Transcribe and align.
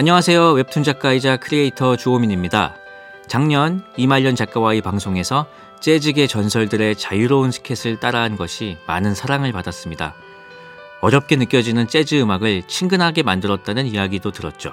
안녕하세요. 0.00 0.52
웹툰 0.52 0.82
작가이자 0.82 1.36
크리에이터 1.36 1.94
주호민입니다. 1.94 2.74
작년 3.26 3.84
이말년 3.98 4.34
작가와의 4.34 4.80
방송에서 4.80 5.44
재즈계 5.80 6.26
전설들의 6.26 6.96
자유로운 6.96 7.50
스케을 7.50 8.00
따라한 8.00 8.38
것이 8.38 8.78
많은 8.86 9.14
사랑을 9.14 9.52
받았습니다. 9.52 10.14
어렵게 11.02 11.36
느껴지는 11.36 11.86
재즈 11.86 12.18
음악을 12.18 12.62
친근하게 12.66 13.22
만들었다는 13.22 13.84
이야기도 13.84 14.30
들었죠. 14.30 14.72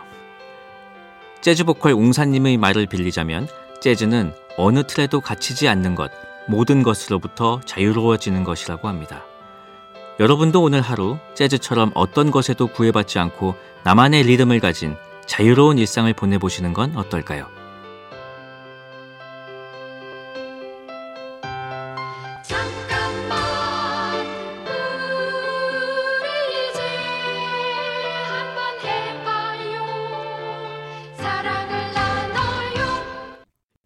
재즈 1.42 1.66
보컬 1.66 1.92
웅사님의 1.92 2.56
말을 2.56 2.86
빌리자면 2.86 3.50
재즈는 3.82 4.34
어느 4.56 4.84
틀에도 4.88 5.20
갇히지 5.20 5.68
않는 5.68 5.96
것, 5.96 6.10
모든 6.48 6.84
것으로부터 6.84 7.60
자유로워지는 7.66 8.46
것이라고 8.46 8.88
합니다. 8.88 9.26
여러분도 10.22 10.64
오늘 10.64 10.80
하루 10.80 11.18
재즈처럼 11.36 11.92
어떤 11.96 12.32
것에도 12.32 12.68
구애받지 12.68 13.20
않고 13.20 13.56
나만의 13.84 14.24
리듬을 14.24 14.62
가진 14.62 14.96
자유로운 15.28 15.78
일상을 15.78 16.12
보내보시는 16.14 16.74
건 16.74 16.96
어떨까요? 16.96 17.48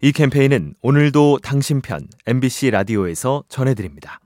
이 0.03 0.11
캠페인은 0.11 0.73
오늘도 0.81 1.39
당신 1.43 1.79
편 1.81 2.07
MBC 2.25 2.71
라디오에서 2.71 3.43
전해드립니다. 3.49 4.19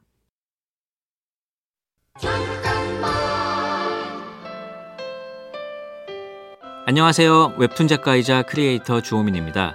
안녕하세요. 6.88 7.56
웹툰 7.58 7.88
작가이자 7.88 8.44
크리에이터 8.44 9.02
주호민입니다. 9.02 9.74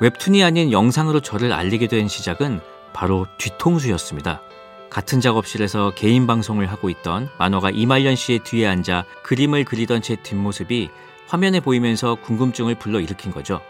웹툰이 0.00 0.42
아닌 0.42 0.72
영상으로 0.72 1.20
저를 1.20 1.52
알리게 1.52 1.86
된 1.86 2.08
시작은 2.08 2.58
바로 2.92 3.28
뒤통수였습니다. 3.38 4.42
같은 4.90 5.20
작업실에서 5.20 5.92
개인 5.94 6.26
방송을 6.26 6.66
하고 6.66 6.90
있던 6.90 7.28
만화가 7.38 7.70
이말년 7.70 8.16
씨의 8.16 8.40
뒤에 8.40 8.66
앉아 8.66 9.04
그림을 9.22 9.66
그리던 9.66 10.02
제 10.02 10.16
뒷모습이 10.16 10.90
화면에 11.28 11.60
보이면서 11.60 12.16
궁금증을 12.16 12.74
불러일으킨 12.74 13.30
거죠. 13.30 13.60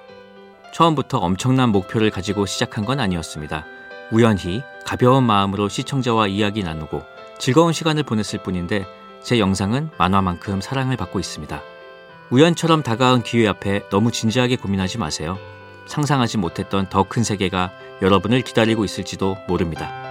처음부터 0.72 1.18
엄청난 1.18 1.68
목표를 1.68 2.08
가지고 2.08 2.46
시작한 2.46 2.86
건 2.86 3.00
아니었습니다. 3.00 3.66
우연히 4.12 4.62
가벼운 4.86 5.24
마음으로 5.24 5.68
시청자와 5.68 6.28
이야기 6.28 6.62
나누고 6.62 7.02
즐거운 7.38 7.74
시간을 7.74 8.04
보냈을 8.04 8.42
뿐인데 8.42 8.86
제 9.22 9.38
영상은 9.38 9.90
만화만큼 9.98 10.62
사랑을 10.62 10.96
받고 10.96 11.20
있습니다. 11.20 11.62
우연처럼 12.30 12.82
다가온 12.82 13.22
기회 13.22 13.48
앞에 13.48 13.88
너무 13.88 14.12
진지하게 14.12 14.56
고민하지 14.56 14.98
마세요. 14.98 15.38
상상하지 15.86 16.36
못했던 16.36 16.88
더 16.88 17.04
큰 17.04 17.24
세계가 17.24 17.72
여러분을 18.02 18.42
기다리고 18.42 18.84
있을지도 18.84 19.36
모릅니다. 19.48 20.06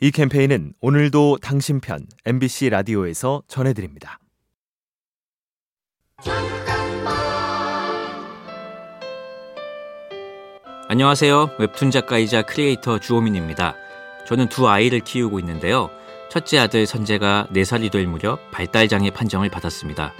이 0.00 0.10
캠페인은 0.12 0.74
오늘도 0.80 1.38
당신 1.42 1.80
편 1.80 2.06
MBC 2.24 2.70
라디오에서 2.70 3.42
전해드립니다. 3.48 4.18
안녕하세요. 10.90 11.50
웹툰 11.58 11.90
작가이자 11.90 12.40
크리에이터 12.40 12.98
주호민입니다. 12.98 13.74
저는 14.26 14.48
두 14.48 14.70
아이를 14.70 15.00
키우고 15.00 15.38
있는데요. 15.40 15.90
첫째 16.30 16.58
아들 16.58 16.86
선재가 16.86 17.48
4살이 17.52 17.92
될 17.92 18.06
무렵 18.06 18.50
발달장애 18.52 19.10
판정을 19.10 19.50
받았습니다. 19.50 20.14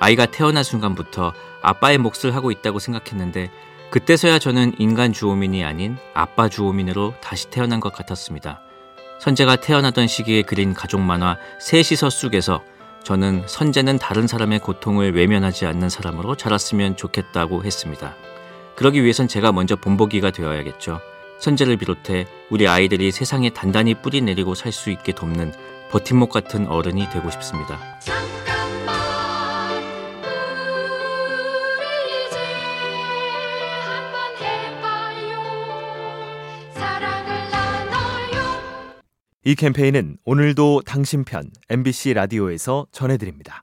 아이가 0.00 0.26
태어난 0.26 0.64
순간부터 0.64 1.32
아빠의 1.62 1.96
몫을 1.96 2.34
하고 2.34 2.50
있다고 2.50 2.78
생각했는데 2.78 3.50
그때서야 3.90 4.38
저는 4.38 4.74
인간 4.78 5.14
주호민이 5.14 5.64
아닌 5.64 5.96
아빠 6.12 6.50
주호민으로 6.50 7.14
다시 7.22 7.48
태어난 7.48 7.80
것 7.80 7.94
같았습니다. 7.94 8.60
선재가 9.18 9.56
태어나던 9.56 10.08
시기에 10.08 10.42
그린 10.42 10.74
가족 10.74 11.00
만화 11.00 11.38
셋이서 11.58 12.10
쑥에서 12.10 12.62
저는 13.02 13.44
선재는 13.46 13.98
다른 13.98 14.26
사람의 14.26 14.58
고통을 14.58 15.14
외면하지 15.14 15.64
않는 15.64 15.88
사람으로 15.88 16.36
자랐으면 16.36 16.98
좋겠다고 16.98 17.64
했습니다. 17.64 18.14
그러기 18.76 19.02
위해선 19.02 19.28
제가 19.28 19.52
먼저 19.52 19.76
본보기가 19.76 20.30
되어야겠죠. 20.30 21.00
선재를 21.38 21.76
비롯해 21.76 22.26
우리 22.50 22.68
아이들이 22.68 23.10
세상에 23.10 23.50
단단히 23.50 23.94
뿌리 23.94 24.20
내리고 24.20 24.54
살 24.54 24.72
수 24.72 24.90
있게 24.90 25.12
돕는 25.12 25.52
버팀목 25.90 26.30
같은 26.30 26.66
어른이 26.66 27.10
되고 27.10 27.30
싶습니다. 27.30 27.78
이 39.44 39.54
캠페인은 39.56 40.18
오늘도 40.24 40.82
당신 40.86 41.24
편 41.24 41.50
MBC 41.68 42.14
라디오에서 42.14 42.86
전해드립니다. 42.92 43.62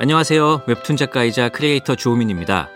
안녕하세요. 0.00 0.62
웹툰 0.68 0.96
작가이자 0.96 1.48
크리에이터 1.48 1.96
주호민입니다. 1.96 2.68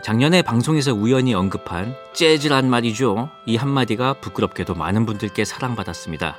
작년에 0.00 0.40
방송에서 0.40 0.94
우연히 0.94 1.34
언급한 1.34 1.94
재즈란 2.14 2.70
말이죠. 2.70 3.28
이 3.44 3.56
한마디가 3.56 4.14
부끄럽게도 4.14 4.74
많은 4.74 5.04
분들께 5.04 5.44
사랑받았습니다. 5.44 6.38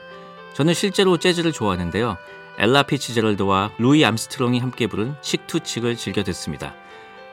저는 0.55 0.73
실제로 0.73 1.17
재즈를 1.17 1.51
좋아하는데요. 1.51 2.17
엘라 2.57 2.81
피치제럴드와 2.81 3.73
루이 3.77 4.03
암스트롱이 4.03 4.57
함께 4.57 4.88
부른 4.88 5.17
Cheek 5.22 5.47
to 5.47 5.57
Cheek을 5.57 5.97
즐겨 5.97 6.23
듣습니다. 6.23 6.73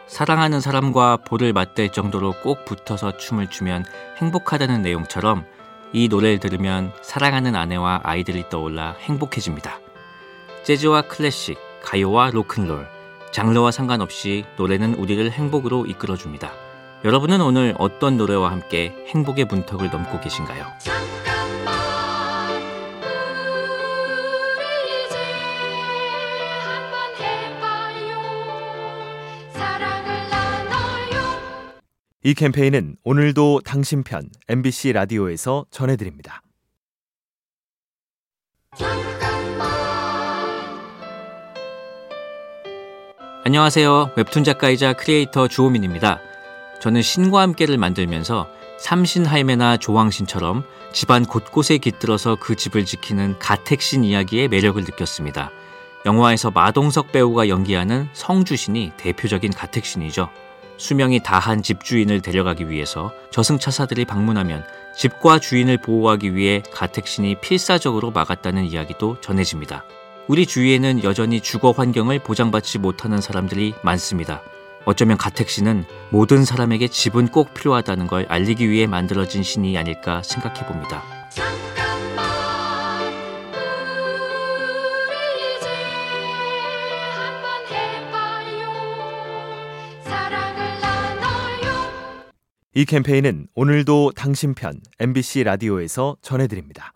사랑하는 0.06 0.60
사람과 0.60 1.16
볼을 1.24 1.54
맞댈 1.54 1.92
정도로 1.92 2.34
꼭 2.42 2.66
붙어서 2.66 3.16
춤을 3.16 3.48
추면 3.48 3.82
행복하다는 4.18 4.82
내용처럼 4.82 5.46
이 5.94 6.08
노래를 6.08 6.38
들으면 6.38 6.92
사랑하는 7.00 7.56
아내와 7.56 8.00
아이들이 8.02 8.44
떠올라 8.50 8.94
행복해집니다. 9.00 9.80
재즈와 10.64 11.02
클래식, 11.02 11.69
가요와 11.82 12.30
로큰롤, 12.30 12.86
장르와 13.32 13.70
상관없이 13.70 14.44
노래는 14.56 14.94
우리를 14.94 15.30
행복으로 15.30 15.86
이끌어줍니다. 15.86 16.52
여러분은 17.04 17.40
오늘 17.40 17.74
어떤 17.78 18.16
노래와 18.16 18.50
함께 18.50 18.94
행복의 19.08 19.46
문턱을 19.46 19.90
넘고 19.90 20.20
계신가요? 20.20 20.66
이 32.22 32.34
캠페인은 32.34 32.96
오늘도 33.02 33.60
당신 33.64 34.02
편 34.02 34.28
MBC 34.48 34.92
라디오에서 34.92 35.64
전해드립니다. 35.70 36.42
안녕하세요. 43.50 44.12
웹툰 44.14 44.44
작가이자 44.44 44.92
크리에이터 44.92 45.48
주호민입니다. 45.48 46.20
저는 46.80 47.02
신과 47.02 47.40
함께를 47.40 47.78
만들면서 47.78 48.48
삼신할매나 48.78 49.78
조왕신처럼 49.78 50.62
집안 50.92 51.26
곳곳에 51.26 51.78
깃들어서 51.78 52.36
그 52.36 52.54
집을 52.54 52.84
지키는 52.84 53.40
가택신 53.40 54.04
이야기의 54.04 54.46
매력을 54.46 54.80
느꼈습니다. 54.80 55.50
영화에서 56.06 56.52
마동석 56.52 57.10
배우가 57.10 57.48
연기하는 57.48 58.08
성주신이 58.12 58.92
대표적인 58.96 59.52
가택신이죠. 59.52 60.30
수명이 60.76 61.24
다한 61.24 61.64
집주인을 61.64 62.20
데려가기 62.20 62.70
위해서 62.70 63.12
저승차사들이 63.32 64.04
방문하면 64.04 64.64
집과 64.96 65.40
주인을 65.40 65.78
보호하기 65.78 66.36
위해 66.36 66.62
가택신이 66.72 67.40
필사적으로 67.40 68.12
막았다는 68.12 68.66
이야기도 68.66 69.20
전해집니다. 69.20 69.82
우리 70.28 70.46
주위에는 70.46 71.02
여전히 71.02 71.40
주거 71.40 71.72
환경을 71.72 72.20
보장받지 72.20 72.78
못하는 72.78 73.20
사람들이 73.20 73.74
많습니다. 73.82 74.42
어쩌면 74.84 75.18
가택신은 75.18 75.84
모든 76.10 76.44
사람에게 76.44 76.88
집은 76.88 77.28
꼭 77.28 77.52
필요하다는 77.54 78.06
걸 78.06 78.26
알리기 78.28 78.68
위해 78.68 78.86
만들어진 78.86 79.42
신이 79.42 79.76
아닐까 79.76 80.22
생각해 80.22 80.66
봅니다. 80.66 81.02
이 92.72 92.84
캠페인은 92.84 93.48
오늘도 93.54 94.12
당신 94.14 94.54
편 94.54 94.80
MBC 95.00 95.42
라디오에서 95.42 96.16
전해드립니다. 96.22 96.94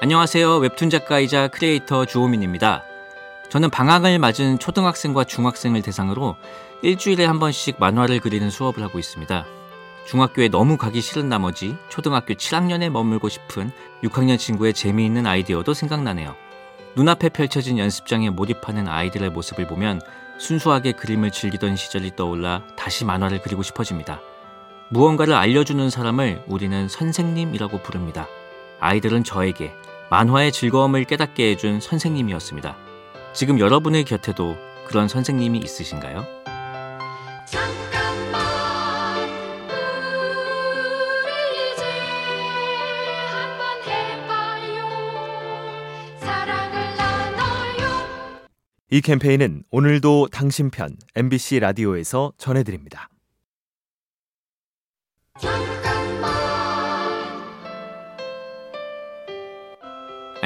안녕하세요. 0.00 0.58
웹툰 0.58 0.90
작가이자 0.90 1.48
크리에이터 1.48 2.04
주호민입니다. 2.04 2.84
저는 3.48 3.68
방학을 3.68 4.20
맞은 4.20 4.60
초등학생과 4.60 5.24
중학생을 5.24 5.82
대상으로 5.82 6.36
일주일에 6.82 7.24
한 7.24 7.40
번씩 7.40 7.80
만화를 7.80 8.20
그리는 8.20 8.48
수업을 8.48 8.80
하고 8.84 9.00
있습니다. 9.00 9.44
중학교에 10.06 10.50
너무 10.50 10.76
가기 10.76 11.00
싫은 11.00 11.28
나머지 11.28 11.76
초등학교 11.88 12.34
7학년에 12.34 12.90
머물고 12.90 13.28
싶은 13.28 13.72
6학년 14.04 14.38
친구의 14.38 14.72
재미있는 14.72 15.26
아이디어도 15.26 15.74
생각나네요. 15.74 16.36
눈앞에 16.94 17.28
펼쳐진 17.30 17.76
연습장에 17.78 18.30
몰입하는 18.30 18.86
아이들의 18.86 19.30
모습을 19.30 19.66
보면 19.66 20.00
순수하게 20.38 20.92
그림을 20.92 21.32
즐기던 21.32 21.74
시절이 21.74 22.14
떠올라 22.14 22.62
다시 22.76 23.04
만화를 23.04 23.40
그리고 23.42 23.64
싶어집니다. 23.64 24.20
무언가를 24.90 25.34
알려주는 25.34 25.90
사람을 25.90 26.44
우리는 26.46 26.86
선생님이라고 26.86 27.78
부릅니다. 27.78 28.28
아이들은 28.78 29.24
저에게 29.24 29.74
만화의 30.10 30.52
즐거움을 30.52 31.04
깨닫게 31.04 31.50
해준 31.50 31.80
선생님이었습니다. 31.80 32.76
지금 33.34 33.58
여러분의 33.58 34.04
곁에도 34.04 34.56
그런 34.86 35.06
선생님이 35.06 35.58
있으신가요? 35.58 36.24
잠깐만 37.46 39.28
우리 41.24 41.72
이제 41.72 41.84
한번 43.30 43.82
해봐요 43.82 44.88
사랑을 46.20 46.96
나눠요 46.96 48.48
이 48.90 49.02
캠페인은 49.02 49.64
오늘도 49.70 50.28
당신 50.32 50.70
편 50.70 50.96
MBC 51.16 51.60
라디오에서 51.60 52.32
전해드립니다. 52.38 53.10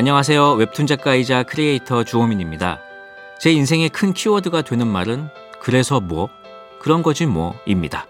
안녕하세요. 0.03 0.55
웹툰 0.55 0.89
작가이자 0.89 1.45
크리에이터 1.45 2.03
주호민입니다. 2.03 2.81
제 3.39 3.53
인생의 3.53 3.91
큰 3.91 4.13
키워드가 4.13 4.63
되는 4.63 4.89
말은 4.89 5.29
그래서 5.61 6.01
뭐? 6.01 6.29
그런 6.81 7.05
거지 7.05 7.25
뭐입니다. 7.25 8.07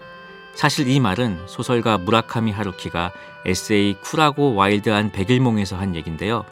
사실 0.55 0.87
이 0.87 0.99
말은 0.99 1.43
소설가 1.45 1.99
무라카미 1.99 2.51
하루키가 2.51 3.11
에세이 3.45 3.97
쿨하고 4.01 4.55
와일드한 4.55 5.11
백일몽에서 5.11 5.75
한 5.75 5.95
얘긴데요. 5.95 6.45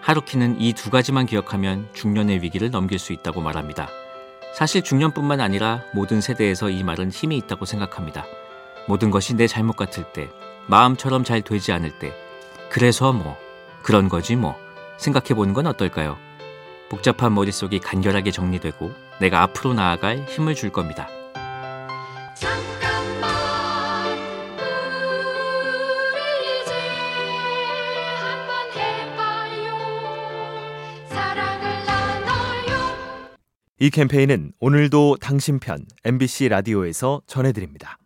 하루키는 0.00 0.60
이 0.60 0.72
두 0.72 0.90
가지만 0.90 1.24
기억하면 1.24 1.88
중년의 1.92 2.42
위기를 2.42 2.72
넘길 2.72 2.98
수 2.98 3.12
있다고 3.12 3.40
말합니다. 3.42 3.88
사실 4.56 4.82
중년뿐만 4.82 5.40
아니라 5.40 5.84
모든 5.94 6.20
세대에서 6.20 6.68
이 6.68 6.82
말은 6.82 7.12
힘이 7.12 7.36
있다고 7.36 7.64
생각합니다. 7.64 8.26
모든 8.88 9.12
것이 9.12 9.34
내 9.36 9.46
잘못 9.46 9.76
같을 9.76 10.02
때, 10.12 10.28
마음처럼 10.66 11.22
잘 11.22 11.42
되지 11.42 11.70
않을 11.70 12.00
때, 12.00 12.12
그래서 12.70 13.12
뭐, 13.12 13.36
그런 13.84 14.08
거지 14.08 14.34
뭐, 14.34 14.58
생각해 15.00 15.34
보는 15.34 15.54
건 15.54 15.66
어떨까요? 15.66 16.18
복잡한 16.90 17.34
머릿속이 17.34 17.78
간결하게 17.78 18.30
정리되고 18.30 18.92
내가 19.20 19.42
앞으로 19.42 19.74
나아갈 19.74 20.26
힘을 20.28 20.54
줄 20.54 20.70
겁니다. 20.70 21.08
잠깐만 22.34 23.30
우리 26.12 26.62
이제 26.62 26.72
한번 28.20 28.72
해봐요 28.76 29.78
사랑을 31.08 31.62
나눠요 31.86 32.76
이 33.78 33.90
캠페인은 33.90 34.52
오늘도 34.60 35.16
당신 35.20 35.58
편 35.60 35.86
MBC 36.04 36.48
라디오에서 36.48 37.22
전해드립니다. 37.26 37.96